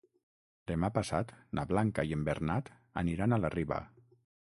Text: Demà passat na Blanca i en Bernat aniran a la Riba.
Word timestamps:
Demà 0.71 0.89
passat 0.95 1.35
na 1.59 1.67
Blanca 1.73 2.07
i 2.13 2.17
en 2.19 2.27
Bernat 2.31 2.75
aniran 3.07 3.33
a 3.33 3.43
la 3.47 3.57
Riba. 3.61 3.83